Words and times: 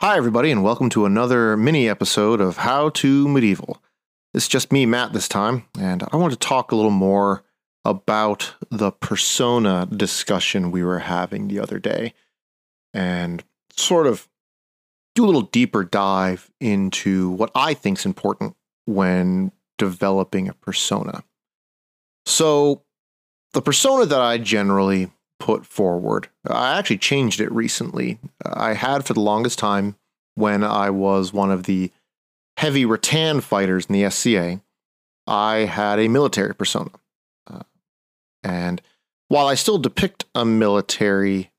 Hi, 0.00 0.18
everybody, 0.18 0.50
and 0.50 0.62
welcome 0.62 0.90
to 0.90 1.06
another 1.06 1.56
mini 1.56 1.88
episode 1.88 2.38
of 2.38 2.58
How 2.58 2.90
to 2.90 3.26
Medieval. 3.26 3.82
It's 4.34 4.46
just 4.46 4.70
me, 4.70 4.84
Matt, 4.84 5.14
this 5.14 5.26
time, 5.26 5.64
and 5.80 6.04
I 6.12 6.18
want 6.18 6.34
to 6.34 6.38
talk 6.38 6.70
a 6.70 6.76
little 6.76 6.90
more 6.90 7.44
about 7.82 8.54
the 8.70 8.92
persona 8.92 9.88
discussion 9.90 10.70
we 10.70 10.84
were 10.84 10.98
having 10.98 11.48
the 11.48 11.58
other 11.60 11.78
day 11.78 12.12
and 12.92 13.42
sort 13.74 14.06
of 14.06 14.28
do 15.14 15.24
a 15.24 15.26
little 15.26 15.40
deeper 15.40 15.82
dive 15.82 16.50
into 16.60 17.30
what 17.30 17.50
I 17.54 17.72
think 17.72 17.98
is 17.98 18.04
important 18.04 18.54
when 18.84 19.50
developing 19.78 20.46
a 20.46 20.52
persona. 20.52 21.24
So, 22.26 22.82
the 23.54 23.62
persona 23.62 24.04
that 24.04 24.20
I 24.20 24.36
generally 24.36 25.10
put 25.38 25.66
forward, 25.66 26.28
I 26.46 26.78
actually 26.78 26.98
changed 26.98 27.40
it 27.40 27.52
recently. 27.52 28.18
I 28.44 28.74
had 28.74 29.04
for 29.04 29.14
the 29.14 29.20
longest 29.20 29.58
time 29.58 29.96
when 30.34 30.62
I 30.62 30.90
was 30.90 31.32
one 31.32 31.50
of 31.50 31.64
the 31.64 31.90
heavy 32.56 32.84
rattan 32.84 33.40
fighters 33.40 33.86
in 33.86 33.92
the 33.92 34.10
SCA, 34.10 34.60
I 35.26 35.56
had 35.58 35.98
a 35.98 36.08
military 36.08 36.54
persona. 36.54 36.90
Uh, 37.46 37.62
and 38.42 38.80
while 39.28 39.46
I 39.46 39.54
still 39.54 39.78
depict 39.78 40.24
a 40.34 40.44
military, 40.44 41.50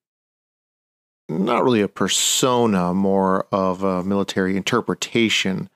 not 1.27 1.63
really 1.63 1.81
a 1.81 1.87
persona, 1.87 2.93
more 2.93 3.47
of 3.51 3.83
a 3.83 4.03
military 4.03 4.55
interpretation 4.55 5.69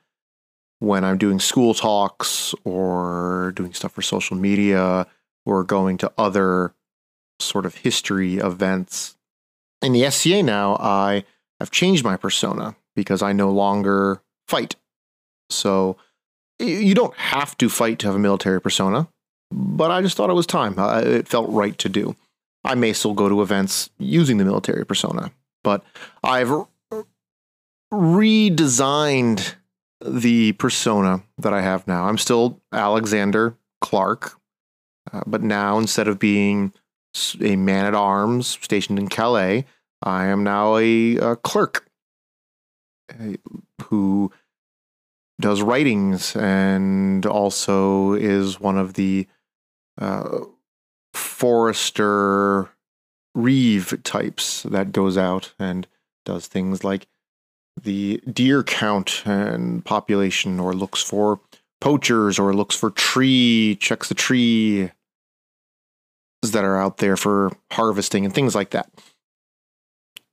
when 0.80 1.04
I'm 1.04 1.18
doing 1.18 1.40
school 1.40 1.74
talks 1.74 2.56
or 2.64 3.52
doing 3.56 3.74
stuff 3.74 3.92
for 3.92 4.02
social 4.02 4.36
media 4.36 5.06
or 5.46 5.64
going 5.64 5.98
to 6.00 6.12
other 6.18 6.74
sort 7.44 7.66
of 7.66 7.76
history 7.76 8.38
events. 8.38 9.18
In 9.82 9.94
the 9.94 10.10
SCA 10.10 10.44
now, 10.44 10.76
I 10.76 11.24
have 11.60 11.72
changed 11.72 12.04
my 12.04 12.18
persona 12.18 12.76
because 12.96 13.22
I 13.22 13.34
no 13.34 13.52
longer 13.52 14.22
fight. 14.48 14.76
So 15.50 15.98
you 16.60 16.94
don't 16.94 17.16
have 17.16 17.58
to 17.58 17.70
fight 17.70 18.00
to 18.00 18.08
have 18.08 18.16
a 18.16 18.20
military 18.20 18.62
persona, 18.62 19.08
but 19.52 19.92
I 19.92 20.02
just 20.02 20.16
thought 20.18 20.30
it 20.30 20.34
was 20.34 20.46
time. 20.46 20.76
it 20.78 21.28
felt 21.28 21.50
right 21.50 21.78
to 21.80 21.90
do. 21.90 22.16
I 22.64 22.76
may 22.76 22.94
still 22.94 23.14
go 23.14 23.28
to 23.28 23.42
events 23.42 23.90
using 23.98 24.38
the 24.38 24.46
military 24.46 24.86
persona, 24.86 25.32
but 25.64 25.84
I've 26.24 26.52
redesigned 27.92 29.56
the 30.04 30.52
persona 30.54 31.24
that 31.38 31.54
I 31.54 31.62
have 31.62 31.88
now. 31.88 32.06
I'm 32.06 32.18
still 32.18 32.60
Alexander 32.72 33.56
Clark, 33.82 34.40
uh, 35.12 35.22
but 35.26 35.42
now 35.42 35.78
instead 35.78 36.08
of 36.08 36.20
being 36.20 36.74
a 37.42 37.56
man 37.56 37.86
at 37.86 37.96
arms 37.96 38.58
stationed 38.62 39.00
in 39.00 39.08
Calais, 39.08 39.66
I 40.02 40.26
am 40.26 40.44
now 40.44 40.78
a, 40.78 41.18
a 41.18 41.36
clerk 41.36 41.88
who 43.84 44.32
does 45.40 45.62
writings 45.62 46.36
and 46.36 47.26
also 47.26 48.14
is 48.14 48.60
one 48.60 48.78
of 48.78 48.94
the 48.94 49.28
uh, 50.00 50.40
Forester 51.14 52.70
Reeve 53.36 54.00
types 54.04 54.64
that 54.64 54.92
goes 54.92 55.18
out 55.18 55.54
and 55.60 55.88
does 56.26 56.48
things 56.48 56.84
like 56.84 57.08
the 57.82 58.22
deer 58.32 58.64
count 58.64 59.24
and 59.26 59.84
population, 59.84 60.60
or 60.60 60.74
looks 60.74 61.02
for 61.02 61.40
poachers, 61.80 62.38
or 62.38 62.54
looks 62.54 62.76
for 62.76 62.92
tree, 62.92 63.78
checks 63.80 64.10
the 64.10 64.16
tree 64.16 64.92
that 66.42 66.64
are 66.64 66.78
out 66.78 66.98
there 66.98 67.16
for 67.16 67.52
harvesting 67.72 68.26
and 68.26 68.34
things 68.34 68.56
like 68.56 68.72
that. 68.72 68.90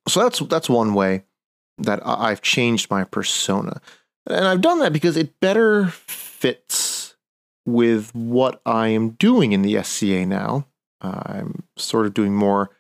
So 0.09 0.23
that's 0.23 0.39
that's 0.41 0.71
one 0.71 0.95
way 0.95 1.25
that 1.77 2.01
I've 2.05 2.43
changed 2.43 2.91
my 2.91 3.05
persona. 3.05 3.81
And 4.27 4.47
I've 4.47 4.61
done 4.61 4.79
that 4.81 4.93
because 4.93 5.17
it 5.17 5.39
better 5.41 5.89
fits 5.89 7.17
with 7.67 8.15
what 8.15 8.61
I 8.65 8.89
am 8.89 9.11
doing 9.11 9.53
in 9.53 9.63
the 9.63 9.83
SCA 9.83 10.25
now. 10.27 10.67
I'm 11.01 11.65
sort 11.77 12.07
of 12.07 12.15
doing 12.15 12.35
more 12.35 12.71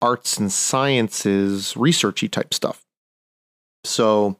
arts 0.00 0.38
and 0.38 0.52
sciences, 0.52 1.74
researchy 1.74 2.30
type 2.30 2.54
stuff. 2.54 2.84
So 3.84 4.38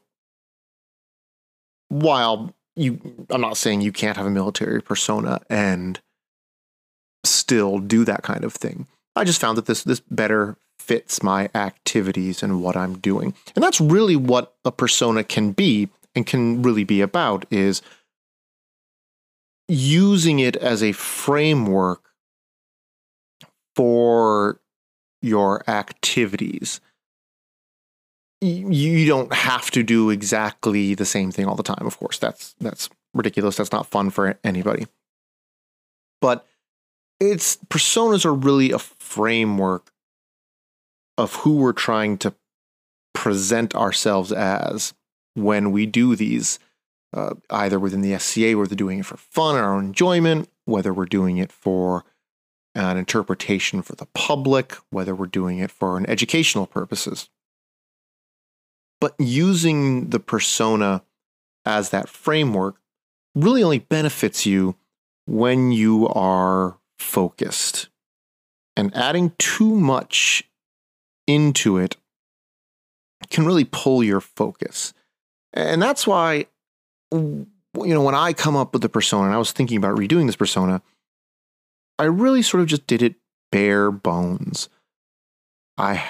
while 1.89 2.53
you, 2.75 3.25
I'm 3.29 3.41
not 3.41 3.57
saying 3.57 3.81
you 3.81 3.91
can't 3.91 4.17
have 4.17 4.25
a 4.25 4.31
military 4.31 4.81
persona 4.81 5.41
and 5.49 5.99
still 7.23 7.79
do 7.79 8.05
that 8.05 8.23
kind 8.23 8.43
of 8.43 8.53
thing. 8.53 8.87
I 9.15 9.23
just 9.23 9.41
found 9.41 9.57
that 9.57 9.65
this 9.65 9.83
this 9.83 9.99
better 9.99 10.57
fits 10.79 11.21
my 11.21 11.49
activities 11.53 12.41
and 12.41 12.61
what 12.61 12.77
I'm 12.77 12.97
doing. 12.99 13.33
And 13.55 13.63
that's 13.63 13.81
really 13.81 14.15
what 14.15 14.55
a 14.63 14.71
persona 14.71 15.23
can 15.23 15.51
be 15.51 15.89
and 16.15 16.25
can 16.25 16.61
really 16.61 16.83
be 16.83 17.01
about 17.01 17.45
is 17.51 17.81
using 19.67 20.39
it 20.39 20.55
as 20.55 20.81
a 20.81 20.93
framework 20.93 22.09
for 23.75 24.59
your 25.21 25.69
activities. 25.69 26.79
You 28.39 29.05
don't 29.07 29.33
have 29.33 29.71
to 29.71 29.83
do 29.83 30.09
exactly 30.09 30.93
the 30.93 31.05
same 31.05 31.31
thing 31.31 31.47
all 31.47 31.55
the 31.55 31.63
time, 31.63 31.85
of 31.85 31.97
course. 31.97 32.19
That's 32.19 32.55
that's 32.59 32.89
ridiculous. 33.13 33.57
That's 33.57 33.71
not 33.71 33.87
fun 33.87 34.09
for 34.09 34.39
anybody. 34.43 34.87
But 36.21 36.47
it's 37.19 37.57
personas 37.69 38.25
are 38.25 38.33
really 38.33 38.71
a 38.71 38.79
framework 38.79 39.91
of 41.17 41.35
who 41.35 41.57
we're 41.57 41.73
trying 41.73 42.17
to 42.19 42.33
present 43.13 43.75
ourselves 43.75 44.31
as 44.31 44.93
when 45.33 45.71
we 45.71 45.85
do 45.85 46.15
these, 46.15 46.59
uh, 47.13 47.33
either 47.49 47.79
within 47.79 48.01
the 48.01 48.17
SCA, 48.17 48.53
where 48.53 48.67
they're 48.67 48.75
doing 48.75 48.99
it 48.99 49.05
for 49.05 49.17
fun 49.17 49.55
our 49.55 49.79
enjoyment, 49.79 50.49
whether 50.65 50.93
we're 50.93 51.05
doing 51.05 51.37
it 51.37 51.51
for 51.51 52.03
an 52.75 52.97
interpretation 52.97 53.81
for 53.81 53.95
the 53.95 54.05
public, 54.13 54.77
whether 54.91 55.15
we're 55.15 55.25
doing 55.25 55.57
it 55.57 55.71
for 55.71 55.97
an 55.97 56.07
educational 56.07 56.67
purposes. 56.67 57.29
But 59.01 59.15
using 59.17 60.09
the 60.09 60.19
persona 60.19 61.03
as 61.65 61.89
that 61.89 62.09
framework 62.09 62.79
really 63.35 63.63
only 63.63 63.79
benefits 63.79 64.45
you 64.45 64.75
when 65.25 65.71
you 65.71 66.07
are 66.09 66.77
focused. 66.99 67.89
And 68.75 68.95
adding 68.95 69.33
too 69.37 69.73
much 69.73 70.43
into 71.25 71.77
it 71.77 71.97
can 73.29 73.45
really 73.45 73.65
pull 73.65 74.03
your 74.03 74.21
focus. 74.21 74.93
And 75.53 75.81
that's 75.81 76.05
why, 76.05 76.45
you 77.11 77.47
know, 77.73 78.03
when 78.03 78.15
I 78.15 78.33
come 78.33 78.55
up 78.55 78.73
with 78.73 78.81
the 78.81 78.89
persona 78.89 79.25
and 79.25 79.33
I 79.33 79.39
was 79.39 79.51
thinking 79.51 79.77
about 79.77 79.97
redoing 79.97 80.27
this 80.27 80.35
persona, 80.35 80.81
I 81.97 82.03
really 82.03 82.43
sort 82.43 82.61
of 82.61 82.67
just 82.67 82.85
did 82.85 83.01
it 83.01 83.15
bare 83.51 83.89
bones. 83.89 84.69
I 85.77 86.03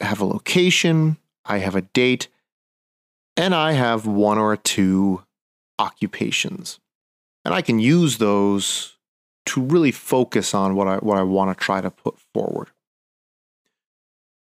have 0.00 0.20
a 0.20 0.24
location, 0.26 1.16
I 1.44 1.58
have 1.58 1.74
a 1.74 1.82
date, 1.82 2.28
and 3.36 3.54
I 3.54 3.72
have 3.72 4.06
one 4.06 4.38
or 4.38 4.56
two 4.56 5.22
occupations. 5.78 6.78
And 7.44 7.52
I 7.52 7.62
can 7.62 7.78
use 7.78 8.18
those 8.18 8.93
to 9.46 9.62
really 9.62 9.92
focus 9.92 10.54
on 10.54 10.74
what 10.74 10.88
I 10.88 10.96
what 10.96 11.18
I 11.18 11.22
want 11.22 11.56
to 11.56 11.64
try 11.64 11.80
to 11.80 11.90
put 11.90 12.18
forward 12.32 12.70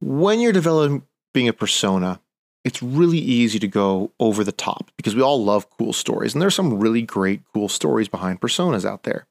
when 0.00 0.41
you're 0.41 0.53
developing 0.53 1.05
a 1.49 1.53
persona, 1.53 2.21
it's 2.65 2.83
really 2.83 3.19
easy 3.19 3.59
to 3.59 3.69
go 3.69 4.12
over 4.19 4.43
the 4.43 4.53
top 4.53 4.91
because 4.97 5.15
we 5.15 5.22
all 5.22 5.43
love 5.43 5.71
cool 5.71 5.93
stories. 5.93 6.34
And 6.34 6.43
there's 6.43 6.55
some 6.55 6.81
really 6.81 7.03
great, 7.03 7.43
cool 7.55 7.69
stories 7.69 8.09
behind 8.09 8.41
personas 8.41 8.84
out 8.84 9.05
there. 9.05 9.27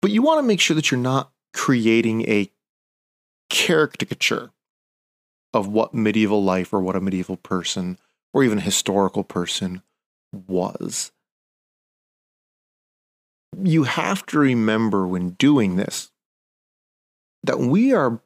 But 0.00 0.10
you 0.10 0.22
want 0.22 0.38
to 0.38 0.46
make 0.46 0.60
sure 0.60 0.74
that 0.74 0.90
you're 0.90 1.00
not 1.00 1.32
creating 1.52 2.28
a 2.28 2.50
caricature 3.50 4.50
of 5.52 5.68
what 5.68 5.94
medieval 5.94 6.42
life 6.42 6.72
or 6.72 6.80
what 6.80 6.96
a 6.96 7.00
medieval 7.00 7.36
person 7.36 7.98
or 8.32 8.42
even 8.42 8.58
a 8.58 8.62
historical 8.62 9.22
person 9.22 9.82
was. 10.32 11.12
You 13.62 13.84
have 13.84 14.24
to 14.26 14.38
remember 14.38 15.06
when 15.06 15.30
doing 15.30 15.76
this 15.76 16.10
that 17.42 17.60
we 17.60 17.92
are 17.92 18.20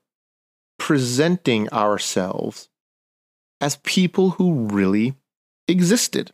presenting 0.78 1.68
ourselves 1.70 2.68
as 3.60 3.76
people 3.82 4.30
who 4.30 4.66
really 4.66 5.16
existed. 5.66 6.32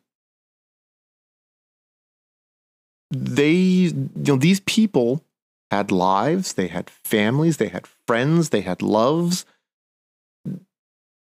They, 3.10 3.52
you 3.52 4.10
know, 4.14 4.36
these 4.36 4.60
people 4.60 5.24
had 5.70 5.90
lives, 5.90 6.54
they 6.54 6.68
had 6.68 6.90
families, 6.90 7.56
they 7.56 7.68
had 7.68 7.86
friends, 8.06 8.50
they 8.50 8.60
had 8.60 8.82
loves. 8.82 9.44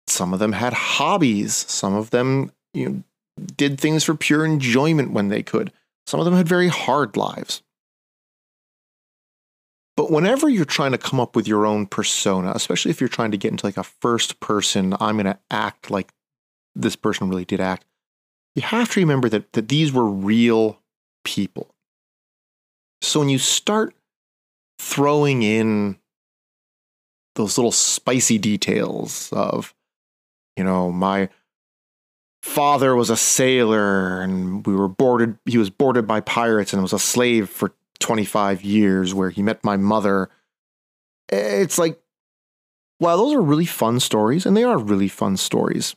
Some 0.08 0.34
of 0.34 0.40
them 0.40 0.54
had 0.54 0.74
hobbies, 0.74 1.54
some 1.54 1.96
of 1.96 2.12
them, 2.12 2.52
you 2.74 2.90
know, 2.90 3.04
did 3.56 3.80
things 3.80 4.04
for 4.04 4.16
pure 4.16 4.46
enjoyment 4.46 5.12
when 5.12 5.30
they 5.30 5.44
could. 5.44 5.72
Some 6.08 6.22
of 6.22 6.26
them 6.26 6.36
had 6.36 6.48
very 6.48 6.70
hard 6.70 7.18
lives. 7.18 7.62
But 9.98 10.10
whenever 10.10 10.48
you're 10.48 10.64
trying 10.64 10.94
to 10.94 10.98
come 10.98 11.20
up 11.20 11.36
with 11.36 11.48
your 11.48 11.66
own 11.66 11.86
persona, 11.86 12.54
especially 12.56 12.92
if 12.92 13.02
you're 13.02 13.10
trying 13.10 13.32
to 13.32 13.38
get 13.38 13.52
into 13.52 13.66
like 13.66 13.78
a 13.78 13.84
first 13.84 14.40
person, 14.40 14.96
I'm 15.00 15.16
going 15.16 15.26
to 15.26 15.40
act 15.52 15.92
like 15.92 16.14
this 16.76 16.96
person 16.96 17.30
really 17.30 17.46
did 17.46 17.60
act, 17.60 17.84
you 18.56 18.62
have 18.62 18.92
to 18.92 19.00
remember 19.00 19.28
that, 19.30 19.52
that 19.54 19.68
these 19.68 19.92
were 19.92 20.06
real 20.06 20.80
people. 21.24 21.76
So 23.02 23.20
when 23.20 23.30
you 23.30 23.40
start 23.40 23.94
throwing 24.80 25.44
in 25.44 25.98
those 27.36 27.58
little 27.58 27.72
spicy 27.72 28.38
details 28.38 29.30
of, 29.34 29.74
you 30.56 30.64
know, 30.64 30.92
my 30.92 31.30
father 32.48 32.96
was 32.96 33.10
a 33.10 33.18
sailor 33.18 34.22
and 34.22 34.66
we 34.66 34.74
were 34.74 34.88
boarded, 34.88 35.38
he 35.46 35.58
was 35.58 35.70
boarded 35.70 36.08
by 36.08 36.22
pirates 36.22 36.74
and 36.74 36.82
was 36.82 36.94
a 36.94 37.00
slave 37.00 37.50
for 37.50 37.74
25 38.00 38.64
years 38.64 39.14
where 39.14 39.30
he 39.30 39.44
met 39.44 39.64
my 39.64 39.76
mother. 39.76 40.30
It's 41.30 41.78
like, 41.78 42.00
wow, 43.00 43.18
those 43.18 43.34
are 43.34 43.42
really 43.42 43.66
fun 43.66 44.00
stories, 44.00 44.46
and 44.46 44.56
they 44.56 44.64
are 44.64 44.78
really 44.78 45.10
fun 45.10 45.38
stories. 45.38 45.96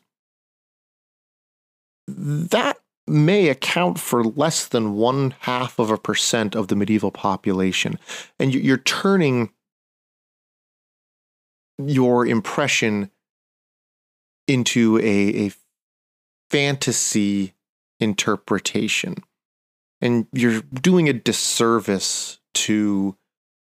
That 2.08 2.78
may 3.06 3.48
account 3.48 3.98
for 3.98 4.24
less 4.24 4.66
than 4.66 4.94
one 4.94 5.34
half 5.40 5.78
of 5.78 5.90
a 5.90 5.98
percent 5.98 6.54
of 6.56 6.68
the 6.68 6.76
medieval 6.76 7.12
population. 7.12 7.98
And 8.38 8.52
you're 8.52 8.76
turning 8.76 9.50
your 11.78 12.26
impression 12.26 13.10
into 14.46 14.98
a, 14.98 15.46
a 15.46 15.52
fantasy 16.50 17.54
interpretation. 17.98 19.16
And 20.00 20.26
you're 20.32 20.62
doing 20.62 21.08
a 21.08 21.12
disservice 21.12 22.40
to 22.54 23.16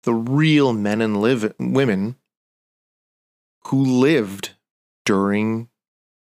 the 0.04 0.14
real 0.14 0.72
men 0.72 1.00
and 1.00 1.20
live, 1.20 1.54
women 1.58 2.16
who 3.66 3.82
lived 3.84 4.50
during 5.04 5.68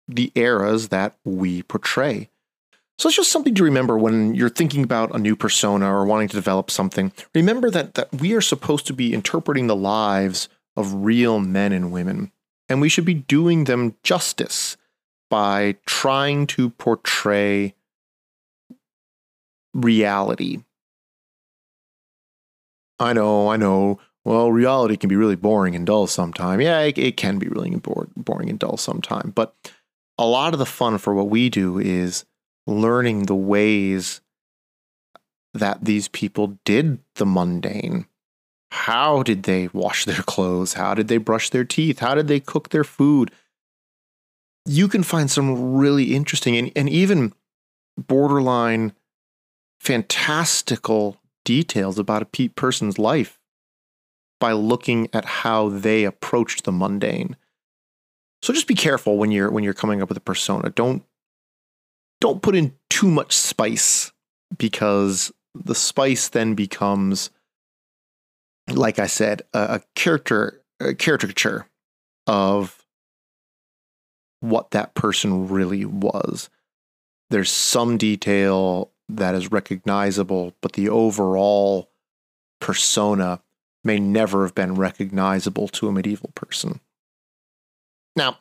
the 0.07 0.31
eras 0.35 0.89
that 0.89 1.17
we 1.25 1.63
portray. 1.63 2.29
So 2.97 3.09
it's 3.09 3.17
just 3.17 3.31
something 3.31 3.53
to 3.55 3.63
remember 3.63 3.97
when 3.97 4.33
you're 4.33 4.49
thinking 4.49 4.83
about 4.83 5.13
a 5.13 5.19
new 5.19 5.35
persona 5.35 5.93
or 5.93 6.05
wanting 6.05 6.29
to 6.29 6.35
develop 6.35 6.71
something. 6.71 7.11
Remember 7.35 7.69
that, 7.69 7.93
that 7.95 8.11
we 8.13 8.33
are 8.33 8.41
supposed 8.41 8.87
to 8.87 8.93
be 8.93 9.13
interpreting 9.13 9.67
the 9.67 9.75
lives 9.75 10.49
of 10.75 11.05
real 11.05 11.39
men 11.39 11.73
and 11.73 11.91
women, 11.91 12.31
and 12.69 12.81
we 12.81 12.89
should 12.89 13.05
be 13.05 13.13
doing 13.13 13.65
them 13.65 13.95
justice 14.03 14.77
by 15.29 15.75
trying 15.85 16.47
to 16.47 16.69
portray 16.71 17.75
reality. 19.73 20.59
I 22.99 23.13
know, 23.13 23.49
I 23.49 23.57
know. 23.57 23.99
Well, 24.25 24.51
reality 24.51 24.97
can 24.97 25.07
be 25.07 25.15
really 25.15 25.35
boring 25.35 25.75
and 25.75 25.85
dull 25.85 26.07
sometimes. 26.07 26.61
Yeah, 26.63 26.79
it, 26.81 26.97
it 26.97 27.17
can 27.17 27.39
be 27.39 27.47
really 27.47 27.69
boring 27.77 28.49
and 28.49 28.59
dull 28.59 28.77
sometimes. 28.77 29.33
But 29.33 29.53
a 30.17 30.25
lot 30.25 30.53
of 30.53 30.59
the 30.59 30.65
fun 30.65 30.97
for 30.97 31.13
what 31.13 31.29
we 31.29 31.49
do 31.49 31.79
is 31.79 32.25
learning 32.65 33.23
the 33.23 33.35
ways 33.35 34.21
that 35.53 35.85
these 35.85 36.07
people 36.07 36.57
did 36.65 36.99
the 37.15 37.25
mundane. 37.25 38.05
How 38.71 39.23
did 39.23 39.43
they 39.43 39.69
wash 39.71 40.05
their 40.05 40.23
clothes? 40.23 40.73
How 40.73 40.93
did 40.93 41.07
they 41.07 41.17
brush 41.17 41.49
their 41.49 41.63
teeth? 41.63 41.99
How 41.99 42.15
did 42.15 42.27
they 42.27 42.39
cook 42.39 42.69
their 42.69 42.83
food? 42.83 43.31
You 44.67 44.87
can 44.87 45.03
find 45.03 45.31
some 45.31 45.75
really 45.77 46.13
interesting 46.13 46.57
and, 46.57 46.71
and 46.75 46.89
even 46.89 47.33
borderline 47.97 48.93
fantastical 49.79 51.17
details 51.45 51.97
about 51.97 52.21
a 52.21 52.25
pe- 52.25 52.49
person's 52.49 52.99
life 52.99 53.39
by 54.39 54.51
looking 54.51 55.07
at 55.13 55.25
how 55.25 55.69
they 55.69 56.03
approached 56.03 56.65
the 56.65 56.71
mundane. 56.71 57.35
So 58.41 58.53
just 58.53 58.67
be 58.67 58.75
careful 58.75 59.17
when 59.17 59.31
you're 59.31 59.49
when 59.49 59.63
you're 59.63 59.73
coming 59.73 60.01
up 60.01 60.09
with 60.09 60.17
a 60.17 60.21
persona. 60.21 60.69
Don't 60.69 61.03
don't 62.21 62.41
put 62.41 62.55
in 62.55 62.73
too 62.89 63.09
much 63.09 63.33
spice 63.35 64.11
because 64.57 65.31
the 65.55 65.75
spice 65.75 66.29
then 66.29 66.53
becomes 66.53 67.31
like 68.69 68.99
I 68.99 69.07
said, 69.07 69.43
a, 69.53 69.59
a 69.59 69.81
character 69.95 70.61
a 70.79 70.93
caricature 70.93 71.67
of 72.27 72.85
what 74.49 74.71
that 74.71 74.93
person 74.93 75.47
really 75.47 75.85
was. 75.85 76.49
There's 77.29 77.51
some 77.51 77.97
detail 77.97 78.91
that 79.09 79.35
is 79.35 79.51
recognizable, 79.51 80.53
but 80.61 80.73
the 80.73 80.89
overall 80.89 81.89
persona 82.59 83.41
may 83.83 83.99
never 83.99 84.43
have 84.43 84.55
been 84.55 84.75
recognizable 84.75 85.67
to 85.69 85.87
a 85.87 85.91
medieval 85.91 86.31
person. 86.35 86.79
Now, 88.15 88.37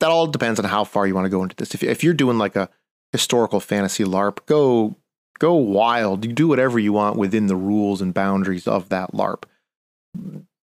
that 0.00 0.10
all 0.10 0.26
depends 0.26 0.58
on 0.58 0.66
how 0.66 0.84
far 0.84 1.06
you 1.06 1.14
want 1.14 1.26
to 1.26 1.30
go 1.30 1.42
into 1.42 1.56
this. 1.56 1.74
If, 1.74 1.82
if 1.82 2.02
you're 2.02 2.14
doing 2.14 2.38
like 2.38 2.56
a 2.56 2.68
historical 3.12 3.60
fantasy 3.60 4.04
LARP, 4.04 4.44
go 4.46 4.96
go 5.38 5.54
wild. 5.54 6.24
You 6.24 6.32
do 6.32 6.48
whatever 6.48 6.78
you 6.78 6.92
want 6.92 7.16
within 7.16 7.46
the 7.46 7.56
rules 7.56 8.02
and 8.02 8.12
boundaries 8.12 8.66
of 8.66 8.88
that 8.90 9.12
LARP. 9.12 9.44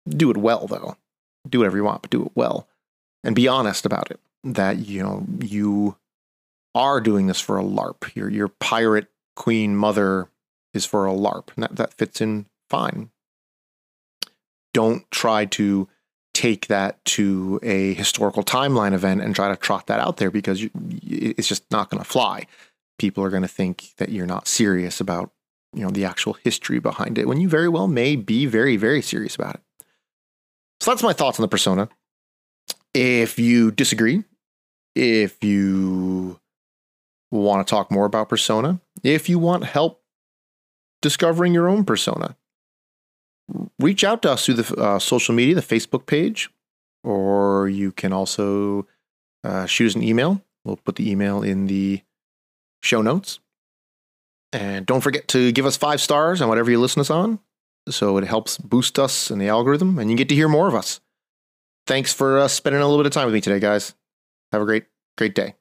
Do 0.07 0.29
it 0.31 0.37
well 0.37 0.67
though. 0.67 0.97
Do 1.47 1.59
whatever 1.59 1.77
you 1.77 1.83
want, 1.83 2.01
but 2.01 2.11
do 2.11 2.25
it 2.25 2.31
well. 2.35 2.67
And 3.23 3.35
be 3.35 3.47
honest 3.47 3.85
about 3.85 4.11
it. 4.11 4.19
That 4.43 4.77
you 4.77 5.03
know 5.03 5.25
you 5.41 5.97
are 6.75 7.01
doing 7.01 7.27
this 7.27 7.39
for 7.39 7.57
a 7.57 7.63
LARP. 7.63 8.15
Your 8.15 8.29
your 8.29 8.47
pirate 8.47 9.07
queen 9.35 9.75
mother 9.75 10.29
is 10.73 10.85
for 10.85 11.07
a 11.07 11.11
LARP. 11.11 11.49
And 11.55 11.63
that, 11.63 11.75
that 11.77 11.93
fits 11.93 12.21
in 12.21 12.45
fine. 12.69 13.09
Don't 14.73 15.09
try 15.11 15.45
to 15.45 15.87
take 16.33 16.67
that 16.67 17.03
to 17.03 17.59
a 17.63 17.93
historical 17.95 18.43
timeline 18.43 18.93
event 18.93 19.21
and 19.21 19.35
try 19.35 19.49
to 19.49 19.55
trot 19.55 19.87
that 19.87 19.99
out 19.99 20.17
there 20.17 20.29
because 20.29 20.61
you, 20.61 20.69
it's 21.01 21.47
just 21.47 21.69
not 21.71 21.89
going 21.89 22.01
to 22.01 22.07
fly. 22.07 22.45
People 22.99 23.23
are 23.23 23.29
going 23.29 23.41
to 23.41 23.47
think 23.47 23.95
that 23.97 24.09
you're 24.09 24.27
not 24.27 24.47
serious 24.47 24.99
about 24.99 25.31
you 25.73 25.83
know 25.83 25.89
the 25.89 26.05
actual 26.05 26.33
history 26.33 26.79
behind 26.79 27.17
it 27.17 27.27
when 27.27 27.41
you 27.41 27.49
very 27.49 27.67
well 27.67 27.87
may 27.87 28.15
be 28.15 28.45
very 28.45 28.77
very 28.77 29.01
serious 29.01 29.35
about 29.35 29.55
it. 29.55 29.61
So 30.79 30.91
that's 30.91 31.03
my 31.03 31.13
thoughts 31.13 31.39
on 31.39 31.41
the 31.41 31.47
persona. 31.47 31.89
If 32.99 33.37
you 33.37 33.69
disagree, 33.69 34.23
if 34.95 35.43
you 35.43 36.39
want 37.29 37.65
to 37.65 37.69
talk 37.69 37.91
more 37.91 38.05
about 38.05 38.27
persona, 38.27 38.81
if 39.03 39.29
you 39.29 39.37
want 39.37 39.65
help 39.65 40.01
discovering 41.03 41.53
your 41.53 41.67
own 41.67 41.85
persona, 41.85 42.35
reach 43.79 44.03
out 44.03 44.23
to 44.23 44.31
us 44.31 44.43
through 44.43 44.55
the 44.55 44.75
uh, 44.81 44.97
social 44.97 45.35
media, 45.35 45.53
the 45.53 45.61
Facebook 45.61 46.07
page, 46.07 46.49
or 47.03 47.69
you 47.69 47.91
can 47.91 48.11
also 48.11 48.87
uh, 49.43 49.67
shoot 49.67 49.89
us 49.89 49.95
an 49.95 50.01
email. 50.01 50.41
We'll 50.65 50.77
put 50.77 50.95
the 50.95 51.07
email 51.07 51.43
in 51.43 51.67
the 51.67 52.01
show 52.81 53.03
notes. 53.03 53.39
And 54.51 54.87
don't 54.87 55.01
forget 55.01 55.27
to 55.27 55.51
give 55.51 55.67
us 55.67 55.77
five 55.77 56.01
stars 56.01 56.41
on 56.41 56.49
whatever 56.49 56.71
you 56.71 56.79
listen 56.79 57.01
us 57.01 57.11
on. 57.11 57.37
So 57.89 58.17
it 58.17 58.23
helps 58.23 58.57
boost 58.57 58.97
us 58.97 59.29
in 59.29 59.37
the 59.37 59.49
algorithm 59.49 59.99
and 59.99 60.09
you 60.09 60.17
get 60.17 60.29
to 60.29 60.35
hear 60.35 60.49
more 60.49 60.67
of 60.67 60.73
us. 60.73 60.99
Thanks 61.87 62.13
for 62.13 62.37
uh, 62.39 62.47
spending 62.49 62.81
a 62.81 62.85
little 62.85 62.99
bit 63.01 63.07
of 63.07 63.13
time 63.13 63.25
with 63.25 63.33
me 63.33 63.41
today, 63.41 63.59
guys. 63.59 63.95
Have 64.51 64.61
a 64.61 64.65
great, 64.65 64.85
great 65.17 65.33
day. 65.33 65.55